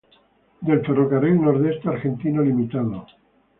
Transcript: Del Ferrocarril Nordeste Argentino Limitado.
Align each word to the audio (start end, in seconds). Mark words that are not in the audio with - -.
Del 0.69 0.79
Ferrocarril 0.87 1.37
Nordeste 1.43 1.87
Argentino 1.87 2.41
Limitado. 2.49 3.05